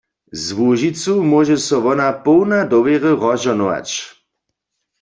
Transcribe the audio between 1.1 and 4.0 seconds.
móže so wona połna dowěry rozžohnować.